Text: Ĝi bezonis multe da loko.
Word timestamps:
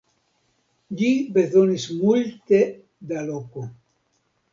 Ĝi 1.01 1.09
bezonis 1.35 1.85
multe 1.97 2.63
da 3.13 3.21
loko. 3.29 3.67